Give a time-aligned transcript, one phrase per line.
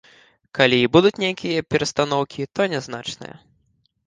[0.59, 3.35] Калі і будуць нейкія перастаноўкі, то нязначныя.